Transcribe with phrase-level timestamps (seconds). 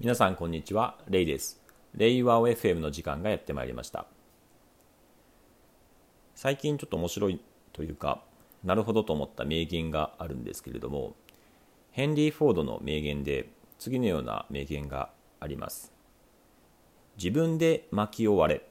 [0.00, 1.62] 皆さんこんにちは、レイです。
[1.94, 4.06] レイワオ FM の時間がやってまいりました。
[6.34, 7.40] 最近ちょっと面白い
[7.72, 8.24] というか、
[8.64, 11.14] なるほどと思った名言があるんですけれども、
[11.92, 15.92] ヘンリー・フォードの名言で次のような名言があります。
[17.16, 18.68] 自分で薪を割れ、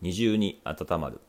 [0.00, 1.20] 二重に温まる。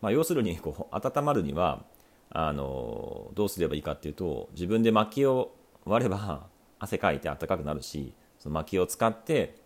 [0.00, 1.84] まあ、要するにこう温まるには
[2.30, 5.55] あのどうすればいいかっていうと自分で薪を
[5.86, 6.48] 割れば
[6.78, 9.56] 汗かいて暖かくなるしその薪を使って、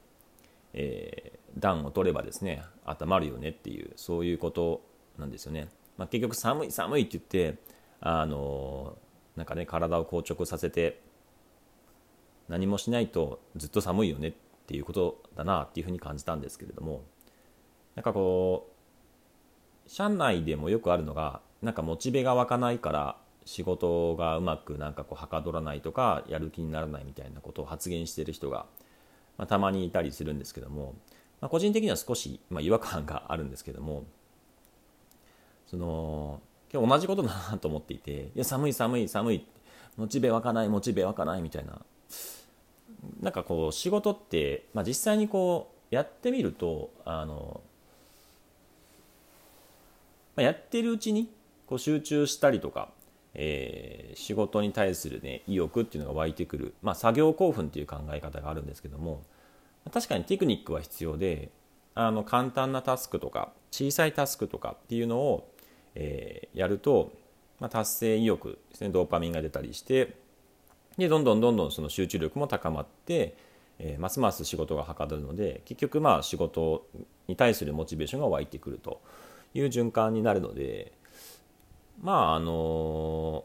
[0.74, 4.82] えー、暖を取ればですね温まるよねっていうそういうこと
[5.18, 7.58] なんですよね、まあ、結局寒い寒いって言って
[8.00, 8.96] あの
[9.36, 11.00] なんかね体を硬直させて
[12.48, 14.32] 何もしないとずっと寒いよねっ
[14.66, 17.02] ていうことだなっていうふうに感じたんですけれども
[17.94, 18.70] なんかこ
[19.86, 28.66] う社内でもよくあるのがなんかモチベが湧かないから仕事がうまくなんかこうはかどらないとかやる気にならないみたいなことを発言している人が、
[29.38, 30.94] まあ、たまにいたりするんですけども、
[31.40, 34.04] まあ、個人的には少し、まあ、違和感があるんですけども
[35.66, 36.40] その
[36.72, 39.46] 今日同じことだなと思っていていや寒い寒い寒い
[39.96, 41.80] モチベ湧かないモチベ湧かないみたいな。
[43.20, 47.60] なんかこう仕事って、まあ、実際にこうやってみるとあの、
[50.36, 51.30] まあ、やってるうちに
[51.66, 52.90] こう集中したりとか
[53.34, 59.22] えー、仕事に対する、ね、意欲っていうのが湧いてくる、まあ、作業興奮っていう考え方があるんですけども
[59.92, 61.50] 確かにテクニックは必要で
[61.94, 65.48] あの簡単なタスクとか小さいタスクとかっていうのを、
[65.94, 67.12] えー、やると、
[67.60, 70.16] まあ、達成意欲ですねドーパミンが出たりして
[70.98, 73.36] でどんどんどんどんその集中力も高まって、
[73.78, 76.86] えー、ますます仕事がはかどるので結局まあ仕事
[77.26, 79.00] に対するモチベーションが湧いてくると
[79.54, 80.92] いう循環になるので
[82.00, 83.44] まああの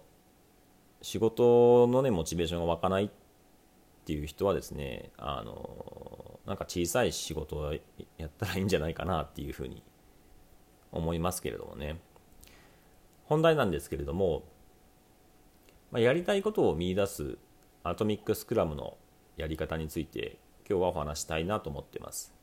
[1.02, 3.10] 仕事のねモチベーションが湧かないっ
[4.06, 7.74] ていう人はですねあのなんか小さい仕事を
[8.18, 9.84] やったらいいんじゃないかなっていうふうに
[10.92, 12.00] 思いますけれどもね。
[13.26, 14.44] 本題なんですけれども、
[15.92, 17.40] まあ、やりたいことを見いだす
[17.84, 18.98] アトミックスクラムの
[19.36, 20.38] やり方について
[20.70, 22.34] 今日はお話したいなと思ってます。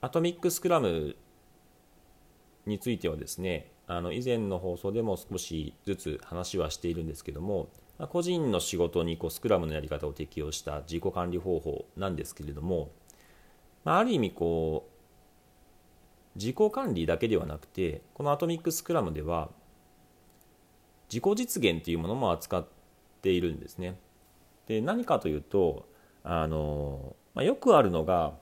[0.00, 1.16] アトミックスクラム
[2.66, 12.90] についてはですねあの以前の放送でも少しずつ話はしているんですけどもま個人の仕事にこうスクラムのやり方を適用した自己管理方法なんですけれども、
[13.84, 14.88] まあ、ある意味こ
[16.36, 19.50] う自己管理だけではなくてこのアトミックスクラムでは
[21.10, 22.66] 自己実現というものも扱っ
[23.22, 23.98] ているんですね。
[24.66, 25.88] で何かというと
[26.22, 28.34] あの、まあ、よくあるのが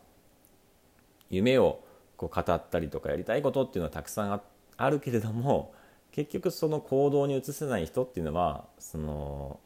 [1.30, 1.84] 夢を
[2.16, 4.55] こう語ったりとかやりたいことっていうのはたくさんあって。
[4.76, 5.72] あるけれども
[6.12, 9.60] 結局その行動に移せない人っていうのはその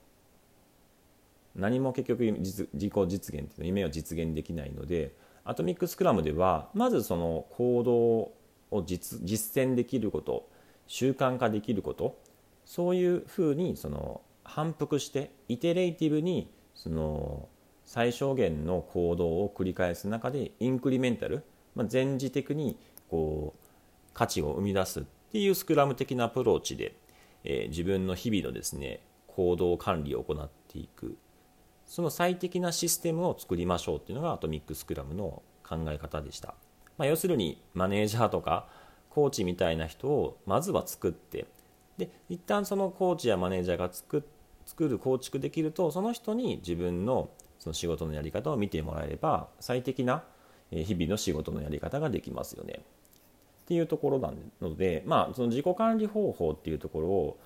[1.55, 7.97] 何も結局自己実現っていうの夢を実現できないのでアトミックスクラムではまずその行動
[8.77, 10.49] を実実践できること
[10.87, 12.19] 習慣化できること
[12.65, 17.49] そういうふうにその反復してイテレイティブにその
[17.85, 21.43] 最小限の行動を繰り返す中でインクリメンタル、
[21.75, 22.79] まあ、前時的に
[23.09, 23.60] こう
[24.15, 26.95] 価値を生み出すっていうスクラム的なアプローチで、
[27.45, 31.17] えー、自分の日々のですね行動管理を行っていく
[31.87, 36.55] その最適なシステムを作りましょうっていうのがアトミックスクラムの考え方でした、
[36.99, 38.69] まあ、要するにマネージャーとか
[39.11, 41.47] コーチみたいな人をまずは作って
[41.99, 44.25] で一旦そのコーチやマネージャーが作
[44.67, 50.23] 作る構築できるとその人に自分のその仕事のやり方を見てもらえれば最適な
[50.71, 52.81] 日々の仕事のやり方ができますよね。
[53.71, 57.39] っていうところなので、まあ、その自己管理方法っていうところを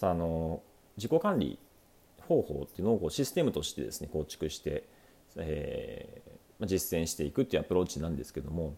[0.00, 0.62] あの
[0.96, 1.60] 自己管理
[2.26, 4.82] 方法っていうのをこうシステムとしてですね構築して、
[5.36, 8.74] えー、実践していくっていうアプローチなんですけども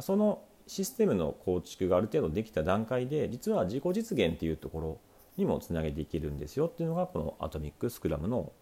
[0.00, 4.98] そのシステムの構築がある程度できた段階で実は自己実現っていうところ
[5.38, 8.52] にもつなげていけるんですよっていうのがこのアトミックスクラムの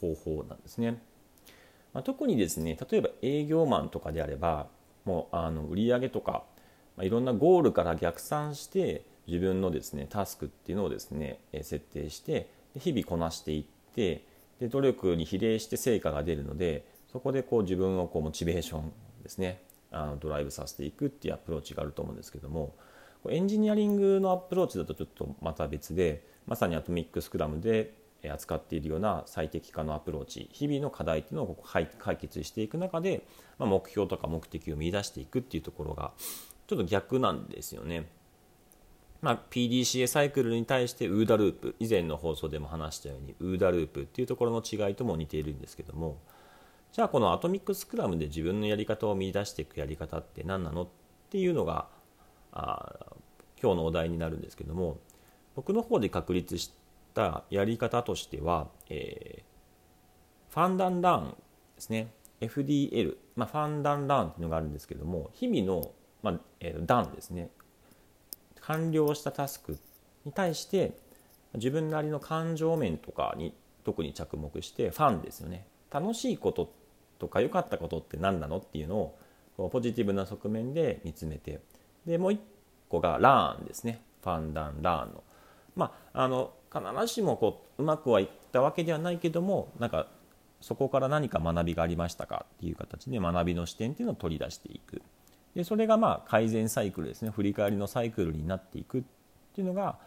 [0.00, 1.02] 方法なんですね。
[1.92, 4.68] まあ、特にですね例えば営業マンとかであれば
[5.04, 6.44] もうあの売上とか
[6.96, 12.48] まあ、いろんなゴールから逆算して自分のですねタスクっていうのをですね設定して
[12.78, 14.24] 日々こなしていって
[14.58, 18.92] で努力に比例して成果が出るのでそこでこう自分をこうモチベーション
[19.22, 19.60] ですね
[19.90, 22.74] あのドライブさせていくっていうアプローチがあると思うんですけども
[23.28, 27.94] エンジニアリングのアプローチだとちょっとまた別でまさにアトミックスクラムで
[28.30, 33.26] 扱っているような最適化のアプローチ日々の課題っていうのを解決していく中で、
[33.58, 36.12] ま、目標とか目的を見出していくっていうところが
[36.66, 38.08] ちょっと逆なんですよね。
[39.20, 46.18] まあ、PDCA サイクルに対してウーダループ以前の放送でも話したようにウーダループっていうところの違いとも似ているんですけども
[46.90, 50.82] じゃあこのアトミックスクラムで自分のやり方を見出していくやり方って何なの？
[50.82, 50.88] っ
[51.30, 51.86] ていうのが
[52.50, 53.14] あ
[53.62, 54.98] 今日のお題になるんですけども
[55.54, 56.72] 僕の方で確立し
[57.14, 61.36] たやり方としては、えー、ファンダンラン
[61.76, 62.12] ですね。
[62.40, 65.92] FDL、まあ、ファンダンランっていうのがあるんですけども日々の、
[66.22, 67.50] まあえー、ダンですね。
[68.60, 69.78] 完了したタスク
[70.24, 70.92] に対して
[71.54, 73.54] 自分なりの感情面とかに
[73.84, 75.66] 特に着目してファンですよね。
[75.90, 76.72] 楽しいこと
[77.18, 79.18] とか良かったことって何なのっていうのを
[79.56, 81.60] こうポジティブな側面で見つめて
[82.06, 82.40] でもう一
[82.88, 84.00] 個がラーンですね。
[84.22, 85.22] ファンダンラーンの。
[85.74, 90.06] まああの必ずしもこううまくはいったわけではないけどもなんか
[90.60, 95.02] そこから何か学びがありましたかっていう形で学びの視点っていうのを取り出していく。
[95.54, 99.02] でそれがまあ改善サイクルですね振り返りのサイクルになっていくっ
[99.54, 99.98] ていうのが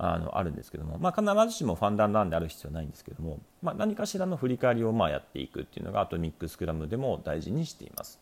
[0.00, 8.20] あのあるんですけども、まあ、必ずしもファンダンランである必要はないんですけども、まあ、何かしらの振り返りをまあやっていくっていうのがアトミックスクラムでも大事にしています。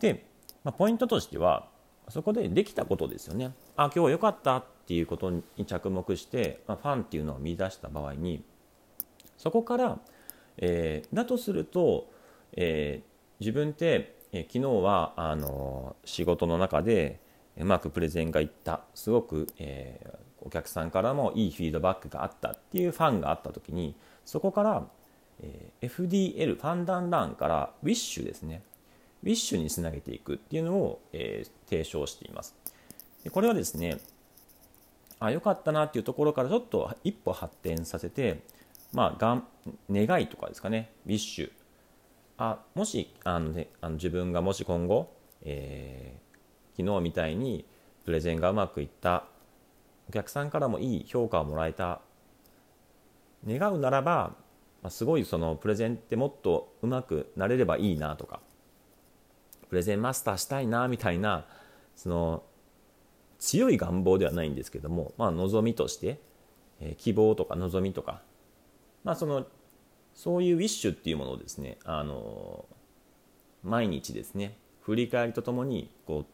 [0.00, 0.26] で、
[0.64, 1.66] まあ、ポイントとしては
[2.10, 3.52] そこでできたことですよね。
[3.74, 8.44] あ今日良かったっていうことに着目して、まあ、ファンっていうのを見出した場合に
[9.38, 9.98] そこから、
[10.58, 12.10] えー、だとすると、
[12.52, 13.04] えー、
[13.40, 17.20] 自分ってえ昨日はあの仕事の中で
[17.56, 18.80] うまくプレゼンがいった。
[18.92, 23.94] すごく、えー、お客さんからもいいフィードバックがあったっていうファンがあった時に
[24.24, 24.88] そこから、
[25.40, 28.64] えー、FDL ファンダンランからウィッシュですね。
[29.22, 32.56] ウィッシュにつなげていくっていうのを、えー、提唱しています。
[33.22, 33.98] でこれはですね
[35.20, 38.42] あ良かったなっていうところからちょっと一歩発展させて
[38.92, 39.42] まあ
[39.88, 40.90] 願いとかですかね。
[41.06, 41.52] ウィッシュ
[42.36, 47.64] あもしあの、ね、あの自分がもし今後、えー、昨日みたいに
[48.04, 49.24] プレゼンがうまくいった
[50.08, 52.00] お客さんからもいい評価をもらえた
[53.46, 54.34] 願うならば、
[54.82, 58.40] まあ、すごいそのプレゼンってもっとうまくなれればいいなとか
[59.68, 61.46] プレゼンマスターしたいなみたいな
[61.94, 62.42] その
[63.38, 66.20] 強い願望ではないんですけども、まあ、望みとして、
[66.80, 68.22] えー、希望とか望みとか、
[69.04, 69.46] まあ、その
[70.14, 72.64] そういうウィッシュっていうものをですねあの
[73.62, 76.26] 毎日ですね振り返りとともにこう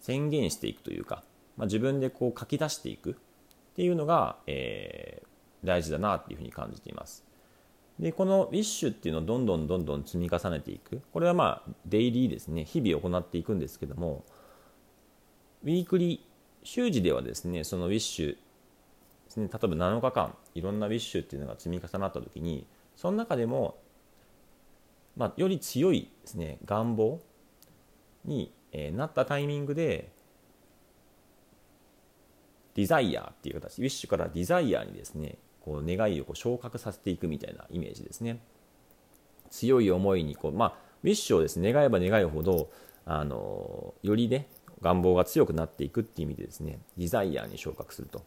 [0.00, 1.24] 宣言していくというか、
[1.56, 3.14] まあ、自分でこう書き出していくっ
[3.74, 7.24] ていうのが、えー、大事だなっていうふうに感じています。
[7.98, 14.24] でこのウィッシュっていうのをどんどんどんどん積み重ねていくこれはまあデイリーですね日々行っていくんですけども
[15.62, 16.20] ウィークリー
[16.64, 18.36] 週次ではですねそのウィッシュ
[19.38, 19.48] ね。
[19.52, 22.66] 例えば7日間いろんなウィッシュっていうのが積み重なった時に
[22.96, 23.78] その中でも、
[25.16, 27.20] まあ、より強いですね願望
[28.24, 30.10] に、えなったタイミングで
[32.74, 38.40] ディザイアっていう形ウィッシュからディザイアにですねこう願いをこう昇格させていくみたいなイメージですね。
[39.50, 42.70] 強い思いにこう、まあ、ウィッシュをですね願えば願うほど
[43.06, 44.48] あのよりね
[44.82, 48.22] 願望が強くなっていくっていう意味でですねディザイアに昇格すると。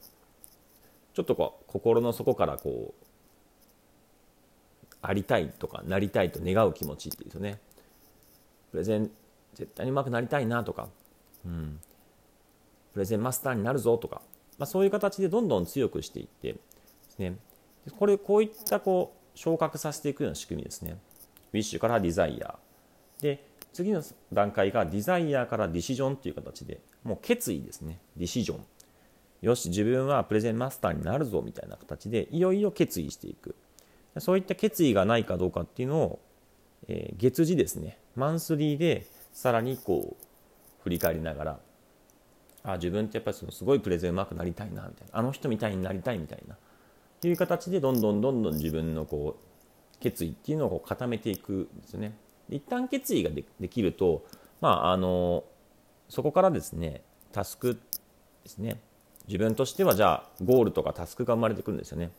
[1.18, 3.06] ちょっとこう心の底からこう
[5.02, 7.60] ありたいとかなりたいと願う気持ちっていうとね。
[8.70, 9.10] プレゼン
[9.56, 10.90] 絶対にうまくなりたいなとか、
[11.44, 11.80] うん、
[12.94, 14.22] プレゼンマスターになるぞとか、
[14.60, 16.60] まあ、そういう形でどんどん強くしていってで
[17.10, 17.36] すね。
[17.98, 21.00] これこういったこう昇格させていくような仕組みですね。
[21.52, 22.60] ウィッシュからディザイア。
[23.22, 23.44] で
[23.74, 27.98] 次の段階がデザイアからディシジョンという形でもう決意ですね。
[28.16, 28.66] ディシジョン。
[29.42, 33.56] よし自分はプレゼンマスターになるぞみたいな形でいよいよ決意していく。
[34.20, 36.20] そういった決意がないかどうかっていうのを、
[36.88, 38.00] えー、月次ですね。
[38.16, 40.24] マンスリーでさらにこう
[40.84, 41.60] 振り返りながら
[42.64, 45.20] あ自分ってやっぱりそのすごいプレゼンうまくなりたいなみたいな。
[45.20, 46.56] あの人みたいになりたいみたいな。
[46.56, 46.58] っ
[47.20, 52.16] ていう形でどんどんどんどん自分のこう決意っていうのを固めていくんですよね。
[52.50, 54.26] 一旦決意ができると、
[54.62, 55.44] まあ、あの
[56.10, 57.02] そこからですね
[57.32, 57.80] タスク
[58.44, 58.80] ですね。
[59.28, 62.12] 自分としてはじゃあゴールとかタスクが生まれてくるんですよね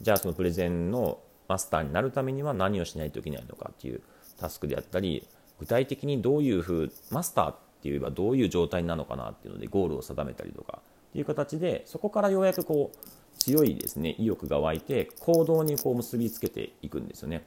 [0.00, 4.00] じゃあそのプレゼンのマスターになるためには何をしないといけないのかっていう
[4.38, 5.26] タスクであったり
[5.58, 17.46] 具体的にどういうふうマスターって言えばどういう状態なのかなっていうのでゴールを定めたりとかっていう形でそこからようやくこう強いですね意欲が湧いて行動にこう結びつけていくんですよね。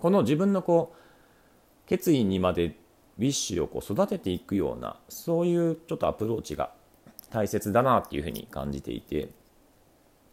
[0.00, 2.76] この自分のこう決意にまで
[3.18, 6.72] ウィッシュをこう育てていくようなそういうちょっとアプローチが
[7.32, 9.30] 大切だなっていうふうに感じていて。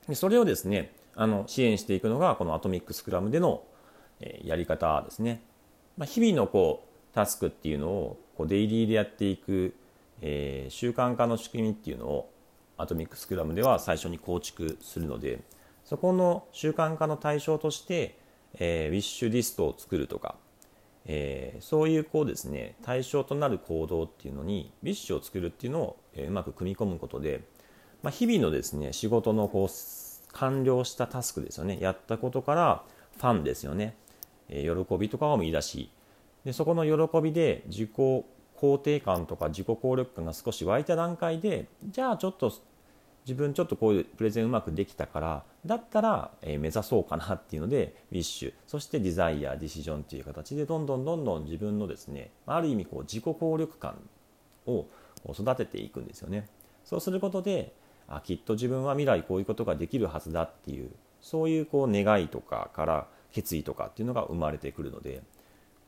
[0.08, 3.64] でそれをですねあの支援していくのがこのアトミックスクラムでの、
[4.22, 5.42] えやり方ですね、
[5.98, 9.76] まあ、日々のこうタスクっていうのをこうデイリーでやっていく、
[10.22, 12.32] えー、習慣化の仕組みっていうのを
[12.78, 15.40] アトミックスクラムでは最初に構築するので
[15.86, 18.18] そこの習慣化の対象として、
[18.56, 20.36] えー、ウィッシュリストを作るとか、
[21.12, 27.42] えー、そういうこうですね対象となる行動っていうのにウィッシュを作るっていうのを、えー、うまく組み込むことで、
[28.04, 31.80] まあ、日々のですね仕事のこう完了したタスクですよね。
[31.82, 32.84] やったことから
[33.18, 33.96] ファンですよね、
[34.50, 35.90] えー、喜びとかを見出し
[36.46, 42.54] でそこの喜びで自己肯定感とか自己効力感が少し湧いた段階でじゃあちょっと
[43.30, 48.54] 自分ちょっとこういうプレゼンうまくできたからだったら、え目指そうかなっていうのでウィッシュ。
[48.66, 54.00] そしてデザイアディシジョンという形でどんどんどんどん自分のですねある意味こう自己効力感
[54.66, 54.88] を
[55.32, 56.48] 育てていくんですよね。
[56.84, 57.72] そうすることで
[58.08, 60.90] あきっと自分は未来こういうことができるはずだっていう
[61.22, 65.22] そういうこう願いとかから決意とかっていうのが生まれてくるので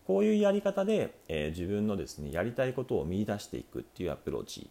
[0.05, 4.67] こういうやり方で、えー、自分のですねやりたいことを見出していくっていうアプローチで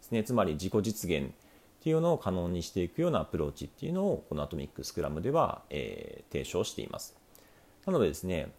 [0.00, 0.24] すね。
[0.24, 1.32] つまり自己実現
[1.80, 7.16] っていうのを可能にしていくようなアプローチっていうのをこのアトミックスクラムでは、えー、提唱しています。
[7.86, 8.52] なのでですね、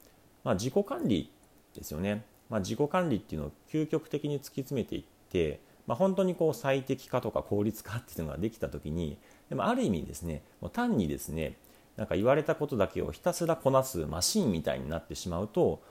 [0.43, 1.31] まあ、自己管理
[1.75, 9.17] ですよね、まあ、自己管理っていうのを究極的に突き詰めていって、まあ、本当にこう最適化とか効率化っていうのができた時に
[9.49, 11.57] でもある意味ですねもう単にですね
[11.97, 15.81] なんか言われたことだけをひたすらこなすマシンみたいになってしまうと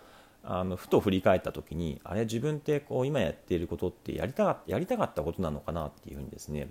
[0.42, 6.70] あのふと振り返った時にあれ自分ってこう今やっていることってやりたかやりたかったことなのかなっていうふうにですね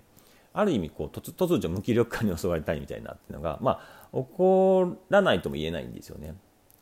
[0.53, 3.79] ある意味こう突突如無気力感に襲われたいみたいなっていうのが、ま
[4.11, 6.35] あ、起こらないとも言えないんですよね。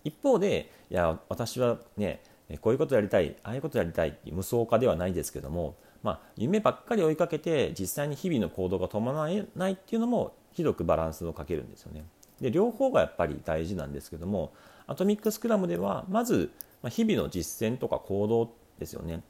[0.03, 2.21] 一方でいや私はね
[2.61, 12.05] こういうことやりたいああいうことやりたいってい無双化ではないですけども、まあ、夢ばっかり追いかけて実際に日々の行動が伴わないっていうのも広くバランスをかけるんですよね。
[12.39, 14.53] で両方がやっぱり大事なんですけども
[14.87, 16.51] アトミックスクラムではまず
[16.89, 19.23] 日々の実践とか行動ですよね。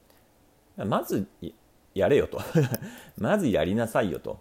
[0.76, 1.28] まず
[1.96, 2.40] やれよと。
[3.18, 4.40] まずやりなさいよと。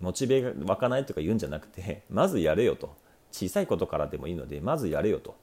[0.00, 2.96] モチベが湧かないとか言うんじゃなくてまずやれよと。
[3.30, 5.36] 小さいことからでもいいのでまずやれよと。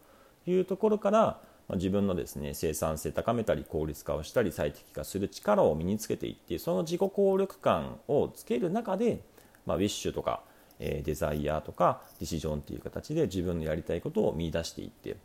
[0.48, 1.42] いうところから
[1.74, 9.22] 自分のですね生産性高めたり効率化をしたり最適化する力を身につけていってその自己効力感をつける中で、
[9.66, 10.44] まあ、ウィッシュとか、
[10.80, 15.18] えデザイアとかディシジョンという形で自分のやりたいことを見出していって。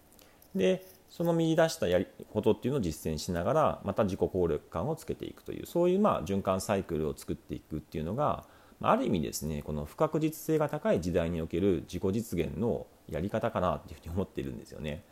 [0.55, 8.45] でその見出したやりことっていうのを実践しながらまた自己効力感をつけていくというそういうまあ循環サイクルを作っていくっていうのが
[8.81, 15.02] ある意味ですねこの不確実性が高い時代における自己実現のやり方かなっていうふうに思ってるんですよね。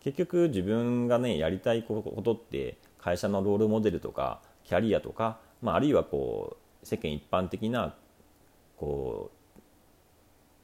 [0.00, 7.94] 結局自分がねやりたいことって会社のロールモデルとかキャリアとか、まあ、あるいはこう世間一般的な
[8.78, 9.40] こう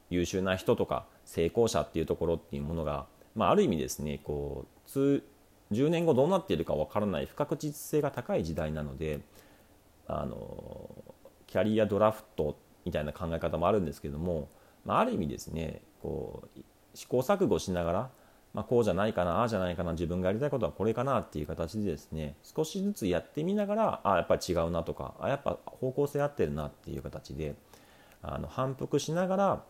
[0.09, 3.05] 優秀な人とか成功者っていうところっていうものが、
[3.37, 4.89] まあ、ある意味ですねこう
[5.71, 9.19] 10年後どうなっているか分からない不確実性が高い時代なので
[10.07, 10.89] あの
[11.45, 14.49] キャリアドラフトみたいな考え方もあるんですけども、
[14.85, 16.59] まあ、ある意味ですねこう
[16.95, 18.09] 試行錯誤しながら、
[18.55, 27.53] まあ、こうじゃないかなああじゃないかな自分がやりたいことはこれかなっていう形でですね少しずつやってみながらあやっぱり違うなとかあやっぱ方向性合ってるなっていう形で
[28.23, 29.63] あの反復しながら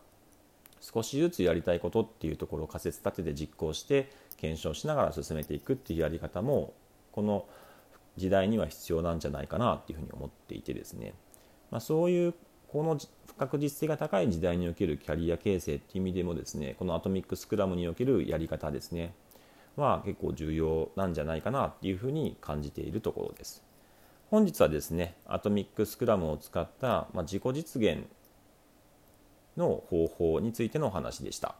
[0.80, 6.74] 少しずつやりたいことっていうところを仮説立てて実行して検証しながら進めていくっていうやり方も
[7.12, 7.46] この
[8.16, 11.14] 時代には必要なんじゃないかなっていうふうに思っていてですね、
[11.70, 12.34] まあ、そういう
[12.68, 19.14] この不確実性が高い時代におけるキャリア形成っていう意味でもですねこのアトミックスクラムにおけるやり方ですね
[19.76, 23.62] は結構重要なんじゃないかなっていうふうに感じているところです。
[24.30, 28.04] 本日はですねアトミックスクラムを使った、ま、自己実現
[29.58, 31.56] の方法についてのお話でした。